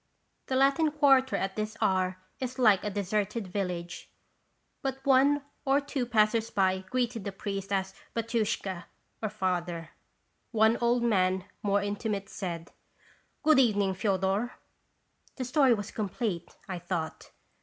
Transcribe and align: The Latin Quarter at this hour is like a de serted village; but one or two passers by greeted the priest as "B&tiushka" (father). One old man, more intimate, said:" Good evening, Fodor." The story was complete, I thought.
The 0.47 0.55
Latin 0.55 0.89
Quarter 0.89 1.35
at 1.35 1.55
this 1.55 1.77
hour 1.79 2.17
is 2.39 2.57
like 2.57 2.83
a 2.83 2.89
de 2.89 3.03
serted 3.03 3.45
village; 3.45 4.09
but 4.81 4.97
one 5.05 5.43
or 5.63 5.79
two 5.79 6.07
passers 6.07 6.49
by 6.49 6.79
greeted 6.89 7.23
the 7.23 7.31
priest 7.31 7.71
as 7.71 7.93
"B&tiushka" 8.15 8.85
(father). 9.29 9.91
One 10.49 10.75
old 10.77 11.03
man, 11.03 11.45
more 11.61 11.83
intimate, 11.83 12.29
said:" 12.29 12.71
Good 13.45 13.59
evening, 13.59 13.93
Fodor." 13.93 14.53
The 15.35 15.45
story 15.45 15.75
was 15.75 15.91
complete, 15.91 16.55
I 16.67 16.79
thought. 16.79 17.29